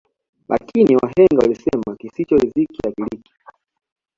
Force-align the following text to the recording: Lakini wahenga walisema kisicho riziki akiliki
Lakini 0.49 0.95
wahenga 0.95 1.39
walisema 1.41 1.95
kisicho 1.99 2.35
riziki 2.35 2.77
akiliki 2.87 3.31